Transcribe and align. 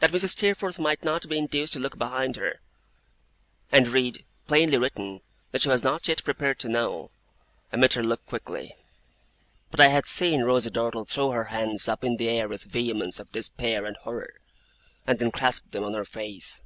That 0.00 0.10
Mrs. 0.12 0.32
Steerforth 0.32 0.78
might 0.78 1.02
not 1.02 1.26
be 1.30 1.38
induced 1.38 1.72
to 1.72 1.78
look 1.78 1.96
behind 1.96 2.36
her, 2.36 2.60
and 3.72 3.88
read, 3.88 4.22
plainly 4.46 4.76
written, 4.76 5.22
what 5.50 5.62
she 5.62 5.70
was 5.70 5.82
not 5.82 6.06
yet 6.08 6.22
prepared 6.24 6.58
to 6.58 6.68
know, 6.68 7.10
I 7.72 7.76
met 7.78 7.94
her 7.94 8.04
look 8.04 8.26
quickly; 8.26 8.76
but 9.70 9.80
I 9.80 9.86
had 9.88 10.06
seen 10.06 10.42
Rosa 10.42 10.70
Dartle 10.70 11.06
throw 11.06 11.30
her 11.30 11.44
hands 11.44 11.88
up 11.88 12.04
in 12.04 12.18
the 12.18 12.28
air 12.28 12.48
with 12.48 12.64
vehemence 12.64 13.18
of 13.18 13.32
despair 13.32 13.86
and 13.86 13.96
horror, 13.96 14.34
and 15.06 15.18
then 15.18 15.30
clasp 15.30 15.70
them 15.70 15.84
on 15.84 15.94
her 15.94 16.04
face. 16.04 16.60